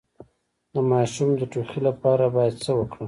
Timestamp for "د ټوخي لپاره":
1.37-2.25